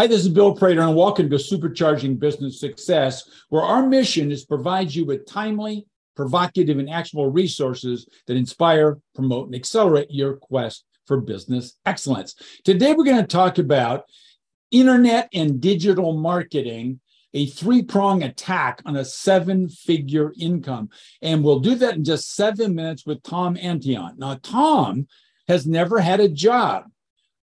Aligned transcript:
Hi, 0.00 0.06
this 0.06 0.22
is 0.22 0.30
Bill 0.30 0.54
Prater, 0.54 0.80
and 0.80 0.96
welcome 0.96 1.28
to 1.28 1.36
Supercharging 1.36 2.18
Business 2.18 2.58
Success, 2.58 3.44
where 3.50 3.62
our 3.62 3.86
mission 3.86 4.32
is 4.32 4.40
to 4.40 4.46
provide 4.46 4.94
you 4.94 5.04
with 5.04 5.26
timely, 5.26 5.84
provocative, 6.16 6.78
and 6.78 6.88
actionable 6.88 7.30
resources 7.30 8.08
that 8.26 8.38
inspire, 8.38 8.98
promote, 9.14 9.48
and 9.48 9.54
accelerate 9.54 10.10
your 10.10 10.36
quest 10.36 10.86
for 11.06 11.20
business 11.20 11.74
excellence. 11.84 12.34
Today, 12.64 12.94
we're 12.94 13.04
going 13.04 13.20
to 13.20 13.26
talk 13.26 13.58
about 13.58 14.04
internet 14.70 15.28
and 15.34 15.60
digital 15.60 16.16
marketing, 16.16 17.00
a 17.34 17.44
three 17.44 17.82
prong 17.82 18.22
attack 18.22 18.80
on 18.86 18.96
a 18.96 19.04
seven 19.04 19.68
figure 19.68 20.32
income. 20.40 20.88
And 21.20 21.44
we'll 21.44 21.60
do 21.60 21.74
that 21.74 21.96
in 21.96 22.04
just 22.04 22.34
seven 22.34 22.74
minutes 22.74 23.04
with 23.04 23.22
Tom 23.22 23.54
Antion. 23.56 24.16
Now, 24.16 24.38
Tom 24.42 25.08
has 25.46 25.66
never 25.66 26.00
had 26.00 26.20
a 26.20 26.28
job. 26.30 26.84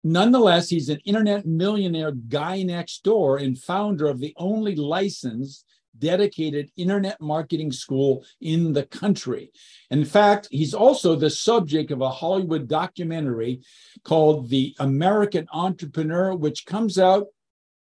Nonetheless, 0.06 0.68
he's 0.68 0.90
an 0.90 1.00
internet 1.06 1.46
millionaire 1.46 2.12
guy 2.12 2.62
next 2.62 3.02
door 3.04 3.38
and 3.38 3.58
founder 3.58 4.06
of 4.06 4.20
the 4.20 4.34
only 4.36 4.76
licensed 4.76 5.64
dedicated 5.98 6.70
internet 6.76 7.18
marketing 7.22 7.72
school 7.72 8.24
in 8.40 8.74
the 8.74 8.84
country. 8.84 9.50
In 9.90 10.04
fact, 10.04 10.48
he's 10.50 10.74
also 10.74 11.16
the 11.16 11.30
subject 11.30 11.90
of 11.90 12.02
a 12.02 12.10
Hollywood 12.10 12.68
documentary 12.68 13.62
called 14.02 14.50
The 14.50 14.76
American 14.78 15.46
Entrepreneur, 15.52 16.34
which 16.34 16.66
comes 16.66 16.98
out 16.98 17.28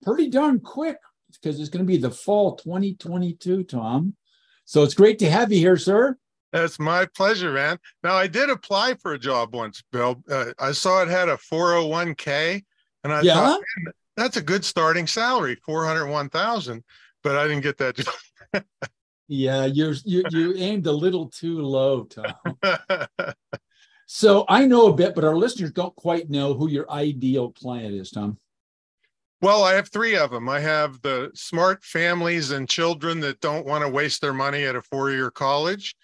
pretty 0.03 0.29
darn 0.29 0.61
quick 0.61 0.99
because 1.33 1.59
it's 1.59 1.71
going 1.71 1.85
to 1.85 1.91
be 1.91 1.97
the 1.97 2.11
fall 2.11 2.55
2022, 2.57 3.65
Tom. 3.65 4.15
So 4.65 4.85
it's 4.85 4.95
great 4.95 5.19
to 5.21 5.31
have 5.31 5.51
you 5.51 5.59
here, 5.59 5.77
sir. 5.77 6.17
It's 6.53 6.79
my 6.79 7.07
pleasure, 7.07 7.53
man. 7.53 7.79
Now, 8.03 8.15
I 8.15 8.27
did 8.27 8.51
apply 8.51 8.95
for 8.95 9.15
a 9.15 9.19
job 9.19 9.55
once, 9.55 9.83
Bill. 9.91 10.23
Uh, 10.31 10.53
I 10.59 10.73
saw 10.73 11.03
it 11.03 11.09
had 11.09 11.29
a 11.29 11.37
401k, 11.37 12.63
and 13.05 13.13
I 13.13 13.23
yeah. 13.23 13.35
thought, 13.35 13.61
that's 14.17 14.37
a 14.37 14.43
good 14.43 14.65
starting 14.65 15.07
salary, 15.07 15.57
401,000, 15.65 16.85
but 17.23 17.37
I 17.37 17.45
didn't 17.49 17.63
get 17.63 17.79
that 17.79 17.97
job. 18.53 18.65
yeah, 19.29 19.65
you're, 19.65 19.95
you 20.05 20.25
you 20.31 20.55
aimed 20.59 20.87
a 20.87 20.93
little 20.93 21.29
too 21.29 21.63
low, 21.63 22.05
Tom. 22.05 22.35
so 24.07 24.45
I 24.49 24.67
know 24.67 24.89
a 24.89 24.95
bit, 24.95 25.15
but 25.15 25.25
our 25.25 25.37
listeners 25.37 25.73
don't 25.73 25.97
quite 25.97 26.29
know 26.29 26.53
who 26.53 26.69
your 26.69 26.91
ideal 26.91 27.53
client 27.53 27.95
is, 27.95 28.11
Tom. 28.11 28.37
Well, 29.41 29.65
I 29.65 29.73
have 29.73 29.89
three 29.89 30.17
of 30.17 30.31
them. 30.31 30.49
I 30.49 30.61
have 30.61 31.01
the 31.03 31.33
smart 31.35 31.83
families 31.83 32.53
and 32.53 32.69
children 32.69 33.19
that 33.21 33.41
don't 33.41 33.67
want 33.67 33.83
to 33.83 33.91
waste 33.91 34.21
their 34.21 34.35
money 34.35 34.65
at 34.65 34.77
a 34.77 34.83
four 34.83 35.11
year 35.11 35.31
college. 35.31 35.97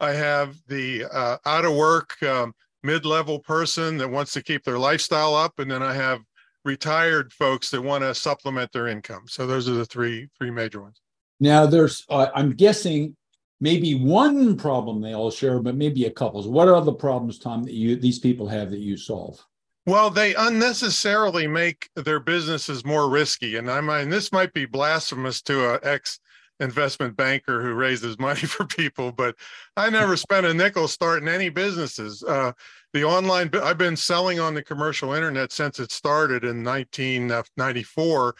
I 0.00 0.12
have 0.12 0.56
the 0.68 1.04
uh, 1.12 1.38
out 1.44 1.64
of 1.64 1.74
work 1.74 2.22
um, 2.22 2.54
mid-level 2.82 3.40
person 3.40 3.96
that 3.98 4.10
wants 4.10 4.32
to 4.34 4.42
keep 4.42 4.64
their 4.64 4.78
lifestyle 4.78 5.34
up, 5.34 5.58
and 5.58 5.70
then 5.70 5.82
I 5.82 5.94
have 5.94 6.20
retired 6.64 7.32
folks 7.32 7.70
that 7.70 7.80
want 7.80 8.02
to 8.02 8.14
supplement 8.14 8.72
their 8.72 8.88
income. 8.88 9.24
So 9.26 9.46
those 9.46 9.68
are 9.68 9.74
the 9.74 9.86
three 9.86 10.28
three 10.38 10.50
major 10.50 10.82
ones. 10.82 11.00
Now, 11.40 11.66
there's 11.66 12.04
uh, 12.08 12.28
I'm 12.34 12.52
guessing 12.52 13.16
maybe 13.60 13.94
one 13.94 14.56
problem 14.56 15.00
they 15.00 15.14
all 15.14 15.30
share, 15.30 15.60
but 15.60 15.76
maybe 15.76 16.04
a 16.04 16.10
couple. 16.10 16.42
So 16.42 16.50
what 16.50 16.68
are 16.68 16.80
the 16.82 16.92
problems, 16.92 17.38
Tom, 17.38 17.62
that 17.64 17.72
you 17.72 17.96
these 17.96 18.18
people 18.18 18.48
have 18.48 18.70
that 18.70 18.80
you 18.80 18.96
solve? 18.96 19.44
Well, 19.86 20.10
they 20.10 20.34
unnecessarily 20.34 21.46
make 21.46 21.88
their 21.94 22.18
businesses 22.18 22.84
more 22.84 23.08
risky, 23.08 23.56
and 23.56 23.70
I 23.70 23.80
mean 23.80 24.10
this 24.10 24.32
might 24.32 24.52
be 24.52 24.66
blasphemous 24.66 25.40
to 25.42 25.74
a 25.74 25.80
ex 25.82 26.18
investment 26.60 27.16
banker 27.16 27.62
who 27.62 27.74
raises 27.74 28.18
money 28.18 28.40
for 28.40 28.64
people, 28.66 29.12
but 29.12 29.36
I 29.76 29.90
never 29.90 30.16
spent 30.16 30.46
a 30.46 30.54
nickel 30.54 30.88
starting 30.88 31.28
any 31.28 31.48
businesses. 31.48 32.22
Uh, 32.22 32.52
the 32.92 33.04
online, 33.04 33.50
I've 33.62 33.78
been 33.78 33.96
selling 33.96 34.40
on 34.40 34.54
the 34.54 34.62
commercial 34.62 35.12
internet 35.12 35.52
since 35.52 35.78
it 35.78 35.92
started 35.92 36.44
in 36.44 36.64
1994, 36.64 38.34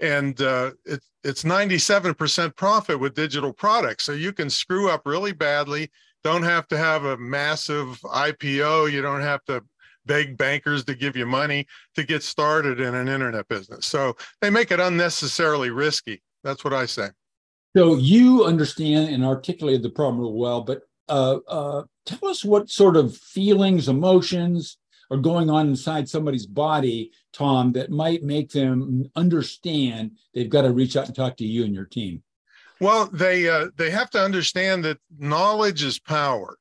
and 0.00 0.40
uh, 0.40 0.70
it, 0.86 1.00
it's 1.24 1.44
97% 1.44 2.56
profit 2.56 2.98
with 2.98 3.14
digital 3.14 3.52
products. 3.52 4.04
So 4.04 4.12
you 4.12 4.32
can 4.32 4.48
screw 4.48 4.88
up 4.88 5.02
really 5.04 5.32
badly. 5.32 5.90
Don't 6.24 6.42
have 6.42 6.68
to 6.68 6.78
have 6.78 7.04
a 7.04 7.16
massive 7.18 8.00
IPO. 8.02 8.90
You 8.90 9.02
don't 9.02 9.20
have 9.20 9.44
to 9.44 9.62
beg 10.06 10.36
bankers 10.36 10.84
to 10.84 10.94
give 10.94 11.16
you 11.16 11.26
money 11.26 11.66
to 11.94 12.02
get 12.02 12.22
started 12.22 12.80
in 12.80 12.94
an 12.94 13.08
internet 13.08 13.46
business. 13.48 13.86
So 13.86 14.16
they 14.40 14.50
make 14.50 14.72
it 14.72 14.80
unnecessarily 14.80 15.70
risky. 15.70 16.22
That's 16.42 16.64
what 16.64 16.72
I 16.72 16.86
say. 16.86 17.08
So 17.78 17.94
you 17.94 18.44
understand 18.44 19.14
and 19.14 19.24
articulate 19.24 19.82
the 19.82 19.88
problem 19.88 20.20
real 20.20 20.32
well, 20.32 20.62
but 20.62 20.82
uh, 21.08 21.38
uh, 21.46 21.84
tell 22.04 22.28
us 22.28 22.44
what 22.44 22.68
sort 22.68 22.96
of 22.96 23.16
feelings, 23.16 23.88
emotions 23.88 24.78
are 25.12 25.16
going 25.16 25.48
on 25.48 25.68
inside 25.68 26.08
somebody's 26.08 26.44
body, 26.44 27.12
Tom, 27.32 27.70
that 27.74 27.92
might 27.92 28.24
make 28.24 28.50
them 28.50 29.08
understand 29.14 30.10
they've 30.34 30.50
got 30.50 30.62
to 30.62 30.72
reach 30.72 30.96
out 30.96 31.06
and 31.06 31.14
talk 31.14 31.36
to 31.36 31.46
you 31.46 31.64
and 31.64 31.72
your 31.72 31.84
team. 31.84 32.24
Well, 32.80 33.06
they 33.12 33.48
uh, 33.48 33.68
they 33.76 33.90
have 33.90 34.10
to 34.10 34.24
understand 34.24 34.84
that 34.84 34.98
knowledge 35.16 35.84
is 35.84 36.00
power. 36.00 36.58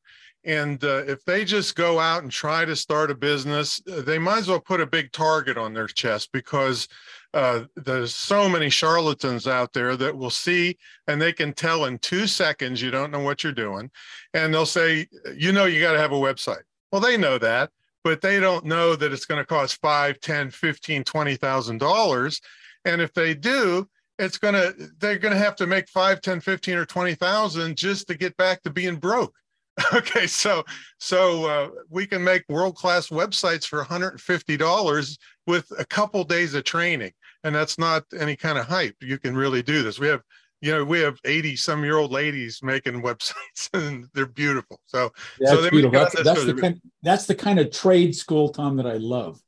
And 0.47 0.81
uh, 0.81 1.03
if 1.05 1.25
they 1.25 1.43
just 1.43 1.75
go 1.75 1.99
out 1.99 2.23
and 2.23 2.31
try 2.31 2.63
to 2.63 2.73
start 2.73 3.11
a 3.11 3.15
business, 3.15 3.81
uh, 3.91 4.01
they 4.01 4.17
might 4.17 4.37
as 4.37 4.47
well 4.47 4.61
put 4.61 4.79
a 4.79 4.87
big 4.87 5.11
target 5.11 5.57
on 5.57 5.73
their 5.73 5.87
chest 5.87 6.29
because 6.31 6.87
uh, 7.33 7.65
there's 7.75 8.15
so 8.15 8.47
many 8.47 8.69
charlatans 8.69 9.45
out 9.45 9.73
there 9.73 9.97
that 9.97 10.17
will 10.17 10.29
see 10.29 10.77
and 11.07 11.21
they 11.21 11.33
can 11.33 11.51
tell 11.51 11.83
in 11.83 11.99
two 11.99 12.27
seconds 12.27 12.81
you 12.81 12.91
don't 12.91 13.11
know 13.11 13.19
what 13.19 13.43
you're 13.43 13.51
doing. 13.51 13.91
And 14.33 14.53
they'll 14.53 14.65
say, 14.65 15.07
you 15.35 15.51
know, 15.51 15.65
you 15.65 15.81
got 15.81 15.91
to 15.91 15.99
have 15.99 16.13
a 16.13 16.15
website. 16.15 16.63
Well, 16.93 17.01
they 17.01 17.17
know 17.17 17.37
that, 17.39 17.69
but 18.05 18.21
they 18.21 18.39
don't 18.39 18.63
know 18.63 18.95
that 18.95 19.11
it's 19.11 19.25
going 19.25 19.41
to 19.41 19.45
cost 19.45 19.81
five, 19.81 20.17
10, 20.21 20.51
15, 20.51 21.03
$20,000. 21.03 22.41
And 22.85 23.01
if 23.01 23.13
they 23.13 23.33
do, 23.33 23.89
it's 24.17 24.37
going 24.37 24.53
to, 24.53 24.73
they're 24.99 25.19
going 25.19 25.33
to 25.33 25.39
have 25.39 25.57
to 25.57 25.67
make 25.67 25.89
five, 25.89 26.21
10, 26.21 26.39
15 26.39 26.77
or 26.77 26.85
20,000 26.85 27.75
just 27.75 28.07
to 28.07 28.15
get 28.15 28.37
back 28.37 28.63
to 28.63 28.69
being 28.69 28.95
broke. 28.95 29.35
Okay, 29.93 30.25
so 30.25 30.63
so 30.99 31.45
uh, 31.45 31.69
we 31.89 32.07
can 32.07 32.23
make 32.23 32.43
world 32.49 32.75
class 32.75 33.09
websites 33.09 33.65
for 33.65 33.83
$150 33.83 35.17
with 35.45 35.71
a 35.77 35.85
couple 35.85 36.23
days 36.23 36.55
of 36.55 36.63
training, 36.63 37.11
and 37.43 37.53
that's 37.53 37.77
not 37.77 38.03
any 38.19 38.35
kind 38.35 38.57
of 38.57 38.65
hype. 38.65 38.95
You 39.01 39.19
can 39.19 39.35
really 39.35 39.61
do 39.61 39.83
this. 39.83 39.99
We 39.99 40.07
have 40.07 40.21
you 40.61 40.71
know 40.71 40.83
we 40.83 40.99
have 41.01 41.19
80 41.23 41.55
some 41.55 41.83
year 41.83 41.97
old 41.97 42.11
ladies 42.11 42.61
making 42.63 43.01
websites 43.03 43.69
and 43.73 44.07
they're 44.13 44.25
beautiful 44.25 44.79
so 44.85 45.11
that's 45.39 45.51
so 45.51 45.69
beautiful. 45.69 45.91
That's, 45.91 46.23
that's 46.23 46.45
the 46.45 46.53
kind, 46.55 46.81
that's 47.03 47.25
the 47.27 47.35
kind 47.35 47.59
of 47.59 47.71
trade 47.71 48.15
school 48.15 48.49
tom 48.49 48.75
that 48.77 48.87
i 48.87 48.93
love 48.93 49.39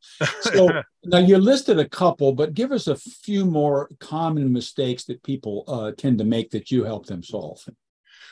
so 0.42 0.70
now 1.06 1.18
you 1.18 1.38
listed 1.38 1.80
a 1.80 1.90
couple 1.90 2.32
but 2.34 2.54
give 2.54 2.72
us 2.72 2.88
a 2.88 2.96
few 2.96 3.46
more 3.46 3.90
common 4.00 4.54
mistakes 4.54 5.06
that 5.06 5.24
people 5.24 5.64
uh, 5.68 5.92
tend 5.98 6.20
to 6.20 6.26
make 6.26 6.52
that 6.52 6.70
you 6.70 6.84
help 6.84 7.08
them 7.08 7.24
solve 7.24 7.66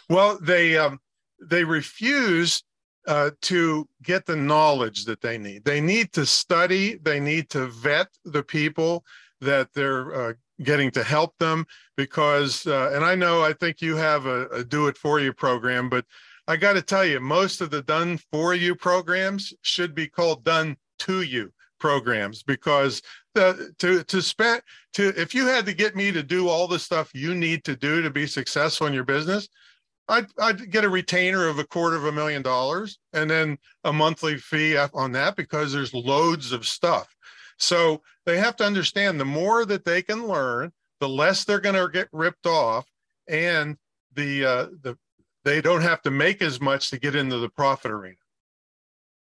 well 0.09 0.37
they 0.39 0.77
um, 0.77 0.99
they 1.41 1.63
refuse 1.63 2.63
uh, 3.07 3.31
to 3.41 3.87
get 4.03 4.25
the 4.25 4.35
knowledge 4.35 5.05
that 5.05 5.21
they 5.21 5.37
need. 5.37 5.63
They 5.63 5.79
need 5.79 6.11
to 6.13 6.25
study, 6.25 6.97
they 7.01 7.19
need 7.19 7.49
to 7.51 7.67
vet 7.67 8.07
the 8.25 8.43
people 8.43 9.05
that 9.39 9.69
they're 9.73 10.29
uh, 10.29 10.33
getting 10.63 10.91
to 10.91 11.03
help 11.03 11.37
them 11.39 11.65
because, 11.95 12.65
uh, 12.67 12.91
and 12.93 13.05
I 13.05 13.15
know 13.15 13.43
I 13.43 13.53
think 13.53 13.81
you 13.81 13.95
have 13.95 14.25
a, 14.25 14.47
a 14.47 14.63
do 14.63 14.87
it 14.87 14.97
for 14.97 15.19
you 15.19 15.31
program, 15.31 15.89
but 15.89 16.05
I 16.47 16.57
got 16.57 16.73
to 16.73 16.81
tell 16.81 17.05
you, 17.05 17.19
most 17.19 17.61
of 17.61 17.69
the 17.69 17.81
done 17.81 18.19
for 18.31 18.53
you 18.53 18.75
programs 18.75 19.53
should 19.61 19.93
be 19.93 20.07
called 20.07 20.43
done 20.43 20.77
to 20.99 21.21
you 21.21 21.51
programs 21.79 22.41
because 22.41 23.01
the, 23.35 23.73
to 23.77 24.03
to 24.05 24.21
spend 24.21 24.61
to 24.93 25.09
if 25.19 25.35
you 25.35 25.45
had 25.45 25.65
to 25.65 25.73
get 25.73 25.95
me 25.95 26.11
to 26.11 26.23
do 26.23 26.47
all 26.47 26.67
the 26.67 26.79
stuff 26.79 27.11
you 27.13 27.35
need 27.35 27.63
to 27.63 27.75
do 27.75 28.01
to 28.01 28.09
be 28.09 28.25
successful 28.25 28.87
in 28.87 28.93
your 28.93 29.03
business 29.03 29.47
I'd, 30.09 30.27
I'd 30.39 30.71
get 30.71 30.85
a 30.85 30.89
retainer 30.89 31.47
of 31.47 31.59
a 31.59 31.65
quarter 31.65 31.95
of 31.95 32.05
a 32.05 32.11
million 32.11 32.41
dollars 32.41 32.99
and 33.13 33.29
then 33.29 33.57
a 33.83 33.91
monthly 33.91 34.37
fee 34.37 34.77
on 34.77 35.11
that 35.13 35.35
because 35.35 35.73
there's 35.73 35.93
loads 35.93 36.51
of 36.51 36.65
stuff. 36.65 37.13
So 37.57 38.01
they 38.25 38.37
have 38.37 38.55
to 38.57 38.65
understand 38.65 39.19
the 39.19 39.25
more 39.25 39.65
that 39.65 39.83
they 39.83 40.01
can 40.01 40.27
learn, 40.27 40.71
the 40.99 41.09
less 41.09 41.43
they're 41.43 41.59
going 41.59 41.75
to 41.75 41.91
get 41.91 42.07
ripped 42.11 42.45
off, 42.45 42.85
and 43.27 43.77
the 44.13 44.45
uh, 44.45 44.65
the 44.81 44.97
they 45.43 45.61
don't 45.61 45.81
have 45.81 46.01
to 46.03 46.11
make 46.11 46.41
as 46.41 46.59
much 46.59 46.89
to 46.89 46.99
get 46.99 47.15
into 47.15 47.37
the 47.37 47.49
profit 47.49 47.91
arena. 47.91 48.17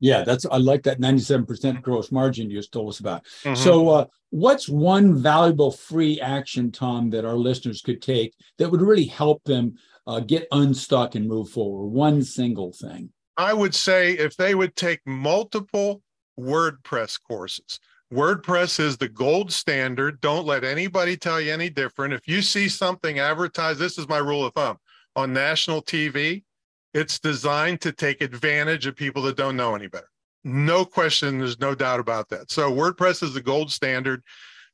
Yeah, 0.01 0.23
that's 0.23 0.45
I 0.45 0.57
like 0.57 0.83
that 0.83 0.99
97% 0.99 1.81
gross 1.81 2.11
margin 2.11 2.49
you 2.49 2.57
just 2.57 2.73
told 2.73 2.89
us 2.89 2.99
about. 2.99 3.23
Mm-hmm. 3.43 3.55
So 3.55 3.89
uh, 3.89 4.05
what's 4.31 4.67
one 4.67 5.15
valuable 5.15 5.71
free 5.71 6.19
action, 6.19 6.71
Tom, 6.71 7.11
that 7.11 7.23
our 7.23 7.37
listeners 7.37 7.81
could 7.81 8.01
take 8.01 8.33
that 8.57 8.69
would 8.69 8.81
really 8.81 9.05
help 9.05 9.43
them 9.43 9.75
uh, 10.07 10.19
get 10.19 10.47
unstuck 10.51 11.15
and 11.15 11.27
move 11.27 11.49
forward? 11.49 11.85
One 11.87 12.23
single 12.23 12.73
thing. 12.73 13.11
I 13.37 13.53
would 13.53 13.75
say 13.75 14.13
if 14.13 14.35
they 14.35 14.55
would 14.55 14.75
take 14.75 14.99
multiple 15.05 16.01
WordPress 16.39 17.19
courses. 17.21 17.79
WordPress 18.11 18.79
is 18.79 18.97
the 18.97 19.07
gold 19.07 19.53
standard. 19.53 20.19
Don't 20.19 20.45
let 20.45 20.63
anybody 20.63 21.15
tell 21.15 21.39
you 21.39 21.53
any 21.53 21.69
different. 21.69 22.13
If 22.13 22.27
you 22.27 22.41
see 22.41 22.67
something 22.67 23.19
advertised, 23.19 23.79
this 23.79 23.97
is 23.97 24.09
my 24.09 24.17
rule 24.17 24.45
of 24.45 24.53
thumb 24.53 24.77
on 25.15 25.31
national 25.31 25.81
TV, 25.81 26.43
it's 26.93 27.19
designed 27.19 27.81
to 27.81 27.91
take 27.91 28.21
advantage 28.21 28.85
of 28.85 28.95
people 28.95 29.21
that 29.23 29.37
don't 29.37 29.55
know 29.55 29.75
any 29.75 29.87
better. 29.87 30.09
No 30.43 30.85
question, 30.85 31.39
there's 31.39 31.59
no 31.59 31.75
doubt 31.75 31.99
about 31.99 32.29
that. 32.29 32.51
So 32.51 32.71
WordPress 32.71 33.23
is 33.23 33.33
the 33.33 33.41
gold 33.41 33.71
standard. 33.71 34.23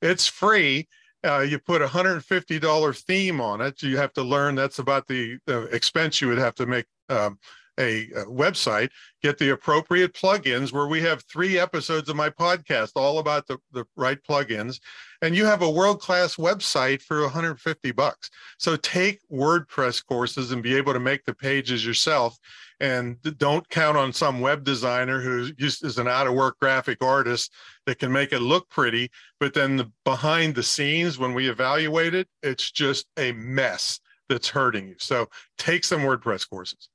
it's 0.02 0.28
free. 0.28 0.88
Uh, 1.26 1.40
you 1.40 1.60
put 1.60 1.82
a 1.82 1.88
$150 1.88 3.04
theme 3.04 3.42
on 3.42 3.60
it. 3.60 3.82
You 3.82 3.98
have 3.98 4.14
to 4.14 4.24
learn 4.24 4.56
that's 4.56 4.80
about 4.80 5.08
the, 5.08 5.40
expense 5.72 6.22
you 6.22 6.28
would 6.28 6.38
have 6.38 6.56
to 6.56 6.66
make 6.66 6.86
um, 7.10 7.38
a, 7.80 8.04
a, 8.12 8.26
website, 8.26 8.90
get 9.22 9.38
the 9.38 9.50
appropriate 9.50 10.14
plugins 10.14 10.72
where 10.72 10.88
we 10.88 11.02
have 11.02 11.24
three 11.24 11.58
episodes 11.60 12.10
of 12.10 12.16
my 12.16 12.30
podcast 12.30 12.92
all 12.96 13.20
about 13.20 13.48
the, 13.48 13.58
the 13.72 13.86
right 13.96 14.20
plugins. 14.28 14.80
And 15.22 15.36
you 15.36 15.46
have 15.46 15.62
a 15.62 15.70
world-class 15.70 16.36
website 16.36 17.02
for 17.02 17.22
150 17.22 17.92
bucks. 17.92 18.30
So 18.60 18.76
take 18.76 19.20
WordPress 19.32 20.06
courses 20.06 20.52
and 20.52 20.62
be 20.62 20.76
able 20.76 20.94
to 20.94 21.00
make 21.00 21.26
the 21.26 21.34
pages 21.34 21.86
yourself. 21.86 22.38
And 22.80 23.18
don't 23.38 23.68
count 23.70 23.98
on 23.98 24.14
some 24.14 24.40
web 24.40 24.64
designer 24.64 25.20
who 25.20 25.50
is 25.58 25.98
an 25.98 26.08
out 26.08 26.28
of 26.28 26.36
work 26.36 26.60
graphic 26.60 27.04
artist 27.04 27.52
that 27.88 27.98
can 27.98 28.12
make 28.12 28.34
it 28.34 28.40
look 28.40 28.70
pretty. 28.70 29.10
But 29.40 29.56
then 29.56 29.78
the 29.78 29.92
behind 30.04 30.54
the 30.54 30.64
scenes, 30.64 31.18
when 31.18 31.34
we 31.34 31.50
evaluate 31.50 32.14
it, 32.14 32.28
it's 32.44 32.70
just 32.70 33.08
a 33.18 33.32
mess 33.32 34.00
that's 34.30 34.50
hurting 34.50 34.88
you. 34.88 34.96
So 35.00 35.28
take 35.58 35.84
some 35.84 36.02
WordPress 36.02 36.48
courses. 36.50 36.90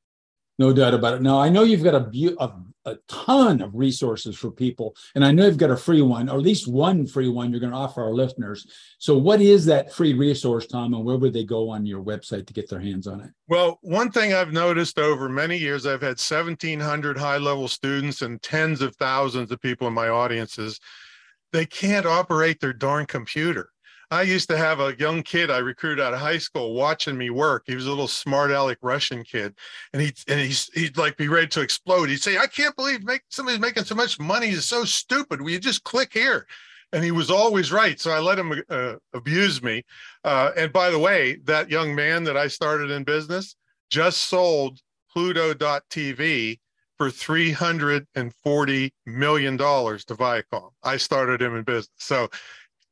No 0.63 0.73
doubt 0.73 0.95
about 0.95 1.15
it. 1.15 1.23
Now, 1.23 1.41
I 1.41 1.49
know 1.49 1.65
you've 1.65 1.83
got 1.83 1.97
a, 1.97 2.09
a, 2.39 2.53
a, 2.85 2.97
ton 3.09 3.61
of 3.61 3.75
resources 3.75 4.37
for 4.37 4.53
people, 4.53 4.95
and 5.17 5.25
I 5.25 5.33
know 5.33 5.45
you've 5.45 5.57
got 5.57 5.73
a 5.73 5.77
free 5.77 6.03
one, 6.03 6.29
or 6.29 6.37
at 6.37 6.43
least 6.43 6.69
one 6.69 7.05
free 7.05 7.29
one 7.29 7.51
you're 7.51 7.59
going 7.59 7.73
to 7.73 7.77
offer 7.77 8.01
our 8.01 8.15
listeners. 8.15 8.65
So, 8.99 9.19
what 9.19 9.41
is 9.41 9.67
that 9.67 9.93
free 9.93 10.15
resource, 10.15 10.69
Tom, 10.69 10.95
and 10.95 11.05
where 11.05 11.17
would 11.17 11.33
they 11.33 11.43
go 11.43 11.69
on 11.69 11.85
your 11.85 12.01
website 12.01 12.47
to 12.47 12.53
get 12.53 12.71
their 12.71 12.79
hands 12.79 13.09
on 13.09 13.23
it? 13.23 13.31
Well, 13.49 13.81
one 13.83 14.13
thing 14.13 14.35
I've 14.35 14.53
noticed 14.53 15.01
over 15.01 15.29
many 15.29 15.57
years, 15.59 15.85
I've 15.85 16.01
had 16.01 16.21
1,700 16.21 17.19
high 17.19 17.39
level 17.39 17.67
students 17.67 18.23
and 18.23 18.41
tens 18.41 18.83
of 18.83 18.95
thousands 18.95 19.51
of 19.51 19.61
people 19.61 19.89
in 19.89 19.95
my 19.95 20.11
audiences. 20.11 20.79
They 21.53 21.67
can't 21.67 22.07
operate 22.07 22.61
their 22.61 22.73
darn 22.73 23.07
computer. 23.07 23.71
I 24.13 24.21
used 24.21 24.51
to 24.51 24.59
have 24.59 24.79
a 24.79 24.95
young 24.99 25.23
kid 25.23 25.51
I 25.51 25.57
recruited 25.57 26.05
out 26.05 26.13
of 26.13 26.21
high 26.21 26.37
school 26.37 26.75
watching 26.75 27.17
me 27.17 27.31
work. 27.31 27.63
He 27.67 27.75
was 27.75 27.87
a 27.87 27.89
little 27.89 28.07
smart 28.07 28.51
aleck 28.51 28.77
Russian 28.83 29.25
kid, 29.25 29.55
and 29.95 30.03
he 30.03 30.13
and 30.29 30.39
he's 30.39 30.71
he'd 30.75 30.99
like 30.99 31.17
be 31.17 31.29
ready 31.29 31.47
to 31.47 31.63
explode. 31.63 32.11
He'd 32.11 32.21
say, 32.21 32.37
"I 32.37 32.47
can't 32.47 32.77
believe 32.77 33.03
make, 33.05 33.23
somebody's 33.31 33.59
making 33.59 33.85
so 33.85 33.95
much 33.95 34.21
money. 34.21 34.49
It's 34.49 34.67
so 34.67 34.85
stupid. 34.85 35.41
Will 35.41 35.53
you 35.53 35.59
just 35.59 35.85
click 35.85 36.13
here?" 36.13 36.47
And 36.93 37.03
he 37.03 37.11
was 37.11 37.31
always 37.31 37.73
right. 37.73 37.99
So 37.99 38.11
I 38.11 38.19
let 38.19 38.39
him 38.39 38.63
uh, 38.69 38.97
abuse 39.15 39.63
me. 39.63 39.83
Uh, 40.25 40.51
and 40.59 40.71
by 40.75 40.91
the 40.91 40.99
way, 40.99 41.37
that 41.45 41.71
young 41.71 41.95
man 41.95 42.23
that 42.25 42.37
I 42.37 42.49
started 42.49 42.91
in 42.91 43.05
business 43.05 43.57
just 43.89 44.27
sold 44.27 44.79
Pluto.tv 45.11 46.59
for 46.99 47.09
$340 47.09 48.91
million 49.07 49.59
to 49.59 49.65
Viacom. 49.65 50.71
I 50.83 50.97
started 50.99 51.43
him 51.43 51.57
in 51.57 51.65
business. 51.65 51.89
So 51.97 52.29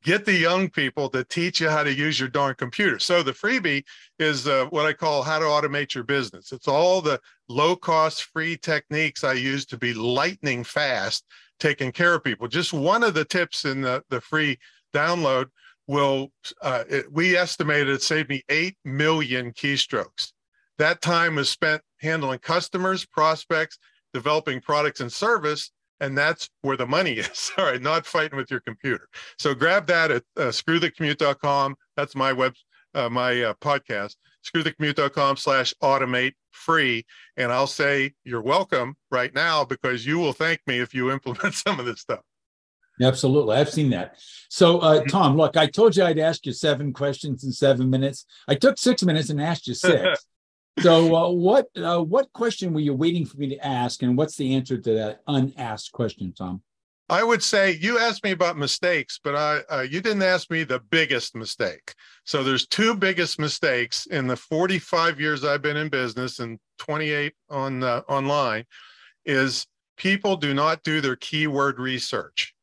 get 0.03 0.25
the 0.25 0.35
young 0.35 0.69
people 0.69 1.09
to 1.11 1.25
teach 1.25 1.61
you 1.61 1.69
how 1.69 1.83
to 1.83 1.93
use 1.93 2.19
your 2.19 2.29
darn 2.29 2.55
computer. 2.55 2.99
So 2.99 3.23
the 3.23 3.33
freebie 3.33 3.85
is 4.19 4.47
uh, 4.47 4.67
what 4.71 4.87
I 4.87 4.93
call 4.93 5.23
how 5.23 5.39
to 5.39 5.45
automate 5.45 5.95
your 5.95 6.05
business. 6.05 6.53
It's 6.53 6.69
all 6.69 7.01
the 7.01 7.21
low 7.49 7.77
cost 7.77 8.25
free 8.25 8.57
techniques 8.57 9.25
I 9.25 9.35
use 9.35 9.67
to 9.67 9.79
be 9.79 9.93
lightning 9.93 10.65
fast 10.65 11.25
taking 11.59 11.93
care 11.93 12.15
of 12.15 12.25
people. 12.25 12.49
Just 12.49 12.73
one 12.73 13.03
of 13.03 13.15
the 13.15 13.25
tips 13.25 13.65
in 13.65 13.83
the, 13.83 14.03
the 14.09 14.21
free 14.21 14.59
download 14.95 15.47
will, 15.87 16.33
uh, 16.63 16.85
it, 16.89 17.13
we 17.13 17.37
estimated 17.37 17.89
it 17.89 18.03
saved 18.03 18.31
me 18.31 18.43
8 18.49 18.77
million 18.85 19.53
keystrokes. 19.53 20.33
That 20.79 21.03
time 21.03 21.35
was 21.35 21.51
spent 21.51 21.83
handling 21.99 22.39
customers, 22.39 23.05
prospects, 23.05 23.79
developing 24.15 24.61
products 24.61 25.01
and 25.01 25.13
service 25.13 25.71
and 26.01 26.17
that's 26.17 26.49
where 26.63 26.77
the 26.77 26.87
money 26.87 27.13
is. 27.13 27.51
All 27.59 27.65
right, 27.65 27.81
not 27.81 28.07
fighting 28.07 28.37
with 28.37 28.51
your 28.51 28.61
computer. 28.61 29.09
So 29.39 29.55
grab 29.55 29.87
that 29.87 30.11
at 30.11 30.23
uh, 30.37 30.43
screwthecommute.com. 30.49 31.77
That's 31.97 32.15
my 32.15 32.33
web, 32.33 32.55
uh, 32.95 33.09
my 33.09 33.43
uh, 33.43 33.55
podcast. 33.61 34.17
Screwthecommute.com 34.45 35.37
slash 35.37 35.75
automate 35.83 36.33
free, 36.51 37.05
and 37.37 37.53
I'll 37.53 37.67
say 37.67 38.15
you're 38.25 38.43
welcome 38.43 38.97
right 39.11 39.35
now 39.35 39.65
because 39.65 40.07
you 40.07 40.19
will 40.19 40.33
thank 40.33 40.61
me 40.67 40.79
if 40.79 40.95
you 40.95 41.11
implement 41.11 41.55
some 41.67 41.79
of 41.79 41.87
this 41.87 42.01
stuff. 42.01 42.21
Absolutely. 43.03 43.57
I've 43.57 43.71
seen 43.71 43.91
that. 43.91 44.17
So, 44.51 44.79
uh, 44.81 44.99
mm-hmm. 44.99 45.09
Tom, 45.09 45.37
look, 45.37 45.57
I 45.57 45.67
told 45.67 45.97
you 45.97 46.05
I'd 46.05 46.19
ask 46.19 46.45
you 46.45 46.53
seven 46.53 46.93
questions 46.93 47.45
in 47.45 47.53
seven 47.53 47.89
minutes. 47.89 48.27
I 48.47 48.55
took 48.55 48.79
six 48.79 49.03
minutes 49.03 49.31
and 49.31 49.41
asked 49.41 49.67
you 49.67 49.75
six. 49.75 50.27
So, 50.79 51.15
uh, 51.15 51.31
what 51.31 51.67
uh, 51.77 52.01
what 52.01 52.33
question 52.33 52.73
were 52.73 52.81
you 52.81 52.95
waiting 52.95 53.27
for 53.27 53.37
me 53.37 53.49
to 53.49 53.67
ask, 53.67 54.03
and 54.03 54.17
what's 54.17 54.37
the 54.37 54.55
answer 54.55 54.79
to 54.79 54.95
that 54.95 55.21
unasked 55.27 55.93
question, 55.93 56.33
Tom? 56.33 56.63
I 57.11 57.25
would 57.25 57.43
say 57.43 57.73
you 57.73 57.99
asked 57.99 58.23
me 58.23 58.31
about 58.31 58.57
mistakes, 58.57 59.19
but 59.23 59.35
I 59.35 59.63
uh, 59.69 59.81
you 59.81 60.01
didn't 60.01 60.23
ask 60.23 60.49
me 60.49 60.63
the 60.63 60.79
biggest 60.79 61.35
mistake. 61.35 61.95
So 62.25 62.45
there's 62.45 62.69
two 62.69 62.95
biggest 62.95 63.39
mistakes 63.39 64.07
in 64.07 64.29
the 64.29 64.37
45 64.37 65.21
years 65.21 65.45
I've 65.45 65.61
been 65.61 65.77
in 65.77 65.89
business 65.89 66.39
and 66.39 66.61
28 66.79 67.35
on 67.51 67.83
uh, 67.83 68.03
online 68.09 68.65
is 69.25 69.67
people 69.97 70.37
do 70.37 70.55
not 70.55 70.85
do 70.85 71.01
their 71.01 71.17
keyword 71.17 71.81
research. 71.81 72.55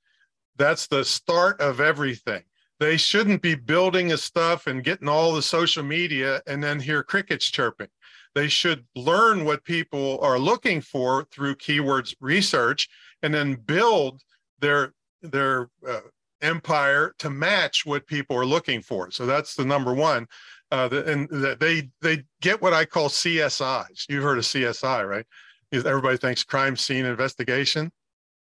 That's 0.55 0.87
the 0.87 1.03
start 1.03 1.59
of 1.59 1.81
everything. 1.81 2.43
They 2.79 2.95
shouldn't 2.95 3.41
be 3.41 3.55
building 3.55 4.13
a 4.13 4.17
stuff 4.17 4.67
and 4.67 4.83
getting 4.83 5.09
all 5.09 5.33
the 5.33 5.41
social 5.41 5.83
media 5.83 6.41
and 6.47 6.63
then 6.63 6.79
hear 6.79 7.03
crickets 7.03 7.47
chirping 7.47 7.89
they 8.37 8.47
should 8.47 8.85
learn 8.95 9.45
what 9.45 9.63
people 9.63 10.19
are 10.21 10.37
looking 10.37 10.81
for 10.81 11.25
through 11.31 11.55
keywords 11.55 12.15
research 12.21 12.87
and 13.23 13.33
then 13.33 13.55
build 13.55 14.21
their 14.59 14.93
their 15.21 15.69
uh, 15.87 16.01
empire 16.41 17.15
to 17.17 17.29
match 17.29 17.85
what 17.85 18.05
people 18.05 18.37
are 18.37 18.45
looking 18.45 18.81
for. 18.81 19.09
So 19.09 19.25
that's 19.25 19.55
the 19.55 19.65
number 19.65 19.93
one 19.93 20.27
uh, 20.71 20.87
the, 20.87 21.11
and 21.11 21.29
the, 21.29 21.57
they 21.59 21.89
they 22.01 22.23
get 22.41 22.61
what 22.61 22.73
i 22.73 22.85
call 22.85 23.09
csis 23.09 24.07
you've 24.09 24.23
heard 24.23 24.37
of 24.37 24.43
csi 24.43 25.07
right? 25.07 25.25
Everybody 25.71 26.17
thinks 26.17 26.43
crime 26.43 26.75
scene 26.77 27.05
investigation? 27.05 27.91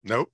Nope. 0.03 0.29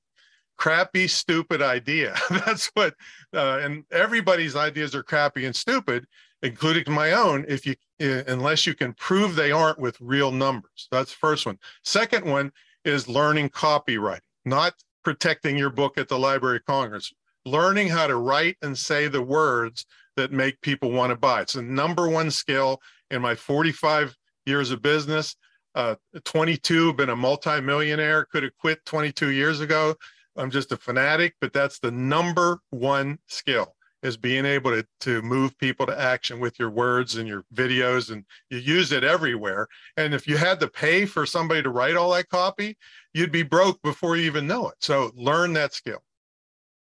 Crappy 0.58 1.08
stupid 1.08 1.62
idea. 1.62 2.16
That's 2.30 2.68
what 2.74 2.94
uh, 3.34 3.60
and 3.64 3.84
everybody's 3.92 4.56
ideas 4.56 4.96
are 4.96 5.04
crappy 5.04 5.46
and 5.46 5.56
stupid 5.56 6.06
including 6.44 6.94
my 6.94 7.14
own, 7.14 7.46
if 7.48 7.66
you 7.66 7.76
unless 8.00 8.68
you 8.68 8.76
can 8.76 8.94
prove 8.94 9.36
they 9.36 9.52
aren't 9.52 9.80
with 9.80 10.00
real 10.02 10.30
numbers. 10.30 10.90
That's 10.92 11.12
the 11.12 11.18
first 11.18 11.46
one. 11.46 11.58
Second 11.84 12.26
one 12.26 12.52
is 12.84 13.08
learning 13.08 13.50
copywriting, 13.50 14.20
not 14.44 14.74
protecting 15.04 15.58
your 15.58 15.70
book 15.70 15.98
at 15.98 16.10
the 16.10 16.20
Library 16.20 16.58
of 16.58 16.66
Congress. 16.66 17.14
Learning 17.46 17.88
how 17.88 18.08
to 18.08 18.18
write 18.18 18.58
and 18.62 18.78
say 18.78 19.08
the 19.08 19.22
words 19.22 19.86
that 20.16 20.32
make 20.32 20.60
people 20.62 20.92
want 20.92 21.12
to 21.12 21.16
buy. 21.16 21.42
It's 21.42 21.54
the 21.54 21.62
number 21.62 22.10
one 22.10 22.30
skill 22.30 22.82
in 23.10 23.22
my 23.22 23.36
45 23.36 24.16
years 24.46 24.72
of 24.72 24.82
business. 24.82 25.36
Uh, 25.76 25.96
22, 26.26 26.94
been 26.94 27.10
a 27.10 27.16
multimillionaire, 27.16 28.26
could 28.26 28.44
have 28.44 28.56
quit 28.58 28.86
22 28.86 29.30
years 29.30 29.60
ago. 29.60 29.96
I'm 30.36 30.52
just 30.52 30.72
a 30.72 30.78
fanatic, 30.78 31.36
but 31.42 31.54
that's 31.54 31.80
the 31.80 31.92
number 31.92 32.60
one 32.70 33.20
skill 33.28 33.76
is 34.04 34.18
being 34.18 34.46
able 34.46 34.72
to, 34.72 34.86
to 35.00 35.22
move 35.22 35.58
people 35.58 35.86
to 35.88 36.00
action 36.00 36.40
with 36.40 36.60
your 36.60 36.70
words 36.70 37.16
and 37.16 37.28
your 37.28 37.46
videos 37.54 38.12
and 38.12 38.26
you 38.50 38.60
use 38.60 38.92
it 38.92 39.04
everywhere. 39.04 39.68
And 39.98 40.14
if 40.14 40.28
you 40.28 40.38
had 40.38 40.60
to 40.60 40.68
pay 40.68 41.06
for 41.06 41.26
somebody 41.26 41.64
to 41.64 41.70
write 41.70 41.96
all 41.96 42.12
that 42.12 42.30
copy 42.30 42.78
you'd 43.14 43.32
be 43.32 43.44
broke 43.44 43.82
before 43.82 44.18
you 44.18 44.24
even 44.24 44.48
know 44.48 44.68
it. 44.70 44.76
So 44.80 45.12
learn 45.16 45.54
that 45.54 45.74
skill. 45.74 46.04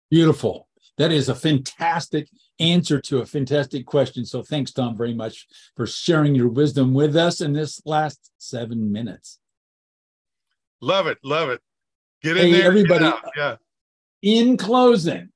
Beautiful. 0.09 0.67
That 0.97 1.11
is 1.11 1.29
a 1.29 1.35
fantastic 1.35 2.27
answer 2.59 2.99
to 3.01 3.19
a 3.19 3.25
fantastic 3.25 3.85
question. 3.85 4.25
So 4.25 4.41
thanks 4.41 4.71
tom 4.71 4.97
very 4.97 5.13
much 5.13 5.45
for 5.75 5.85
sharing 5.85 6.33
your 6.33 6.47
wisdom 6.49 6.93
with 6.93 7.15
us 7.15 7.39
in 7.39 7.53
this 7.53 7.81
last 7.85 8.31
seven 8.39 8.91
minutes. 8.91 9.39
Love 10.81 11.07
it 11.07 11.19
love 11.23 11.49
it. 11.49 11.61
Get 12.23 12.37
in 12.37 12.47
hey, 12.47 12.51
there 12.53 12.67
everybody. 12.67 13.11
yeah. 13.35 13.55
In 14.23 14.57
closing 14.57 15.29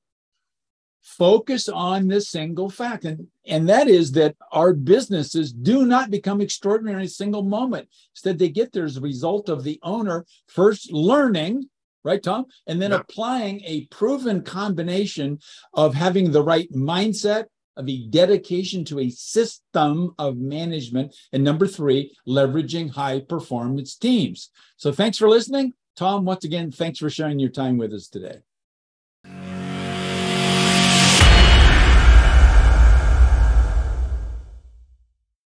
focus 1.02 1.68
on 1.68 2.08
this 2.08 2.28
single 2.28 2.70
fact. 2.70 3.04
And 3.04 3.26
and 3.46 3.68
that 3.68 3.88
is 3.88 4.12
that 4.12 4.36
our 4.52 4.72
businesses 4.72 5.52
do 5.52 5.84
not 5.84 6.10
become 6.10 6.40
extraordinary 6.40 7.02
in 7.02 7.06
a 7.06 7.10
single 7.10 7.42
moment. 7.42 7.88
Instead 8.14 8.38
they 8.38 8.48
get 8.48 8.72
there 8.72 8.84
as 8.84 8.96
a 8.96 9.00
result 9.00 9.48
of 9.48 9.64
the 9.64 9.78
owner 9.82 10.24
first 10.46 10.92
learning 10.92 11.68
right 12.04 12.22
tom? 12.22 12.46
And 12.66 12.80
then 12.80 12.92
applying 12.92 13.60
a 13.64 13.86
proven 13.86 14.42
combination 14.42 15.38
of 15.74 15.94
having 15.94 16.30
the 16.30 16.42
right 16.42 16.70
mindset 16.72 17.44
of 17.76 17.88
a 17.88 18.06
dedication 18.08 18.84
to 18.86 19.00
a 19.00 19.10
system 19.10 20.14
of 20.18 20.36
management 20.36 21.14
and 21.32 21.42
number 21.42 21.66
three 21.66 22.14
leveraging 22.28 22.90
high 22.90 23.20
performance 23.20 23.96
teams. 23.96 24.50
So 24.76 24.92
thanks 24.92 25.16
for 25.16 25.28
listening. 25.28 25.74
Tom 25.96 26.24
once 26.24 26.44
again 26.44 26.70
thanks 26.70 26.98
for 26.98 27.10
sharing 27.10 27.38
your 27.38 27.50
time 27.50 27.76
with 27.76 27.92
us 27.92 28.08
today 28.08 28.38